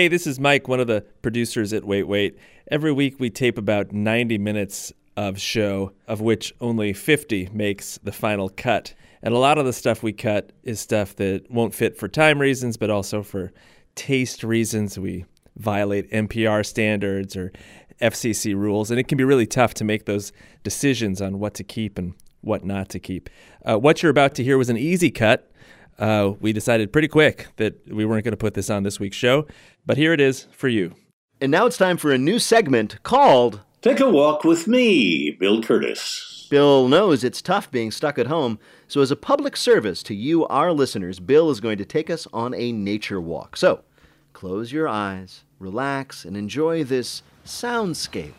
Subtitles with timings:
[0.00, 2.38] Hey, this is Mike, one of the producers at Wait Wait.
[2.70, 8.10] Every week we tape about 90 minutes of show, of which only 50 makes the
[8.10, 8.94] final cut.
[9.22, 12.38] And a lot of the stuff we cut is stuff that won't fit for time
[12.38, 13.52] reasons, but also for
[13.94, 14.98] taste reasons.
[14.98, 15.26] We
[15.56, 17.52] violate NPR standards or
[18.00, 20.32] FCC rules, and it can be really tough to make those
[20.62, 23.28] decisions on what to keep and what not to keep.
[23.66, 25.52] Uh, what you're about to hear was an easy cut.
[26.00, 29.18] Uh, we decided pretty quick that we weren't going to put this on this week's
[29.18, 29.46] show,
[29.84, 30.94] but here it is for you.
[31.42, 35.62] And now it's time for a new segment called Take a Walk with Me, Bill
[35.62, 36.48] Kurtis.
[36.48, 40.46] Bill knows it's tough being stuck at home, so as a public service to you,
[40.46, 43.56] our listeners, Bill is going to take us on a nature walk.
[43.56, 43.84] So
[44.32, 48.32] close your eyes, relax, and enjoy this soundscape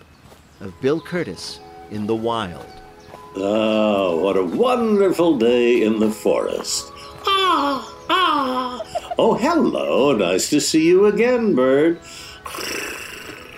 [0.59, 1.59] of Bill Kurtis
[1.91, 2.65] in the wild.
[3.35, 6.90] Oh, what a wonderful day in the forest.
[9.17, 10.15] Oh, hello.
[10.15, 11.99] Nice to see you again, bird.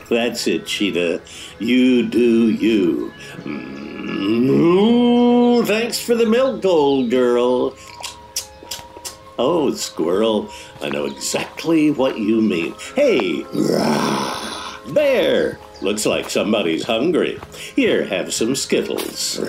[0.10, 1.22] That's it, Cheetah.
[1.60, 3.14] You do you.
[3.44, 7.76] Mm, thanks for the milk, old girl.
[9.40, 12.76] Oh, squirrel, I know exactly what you mean.
[12.96, 13.44] Hey,
[14.94, 17.40] bear, looks like somebody's hungry.
[17.76, 19.40] Here, have some Skittles.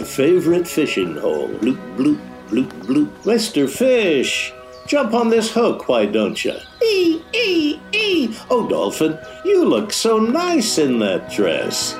[0.00, 1.48] My favorite fishing hole.
[1.48, 3.10] Bloop, bloop, bloop, bloop.
[3.24, 3.68] Mr.
[3.68, 4.50] Fish,
[4.86, 6.54] jump on this hook, why don't you?
[6.82, 8.34] Ee, ee, ee.
[8.48, 11.96] Oh, Dolphin, you look so nice in that dress.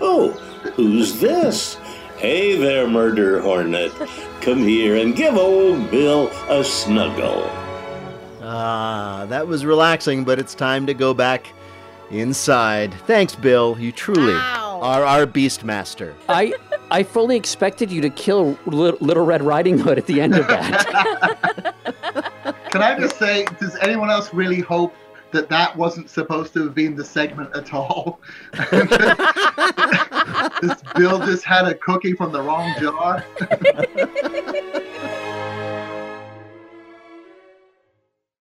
[0.00, 0.30] Oh,
[0.76, 1.74] who's this?
[2.16, 3.90] Hey there, Murder Hornet.
[4.42, 7.50] Come here and give old Bill a snuggle.
[8.40, 11.52] Ah, that was relaxing, but it's time to go back
[12.10, 12.94] inside.
[13.06, 13.76] Thanks, Bill.
[13.78, 14.80] You truly Ow.
[14.82, 16.14] are our beast master.
[16.28, 16.54] I
[16.90, 20.46] I fully expected you to kill Li- Little Red Riding Hood at the end of
[20.48, 21.74] that.
[22.70, 24.94] Can I just say, does anyone else really hope
[25.32, 28.20] that that wasn't supposed to have been the segment at all?
[30.60, 33.24] this Bill just had a cookie from the wrong jar.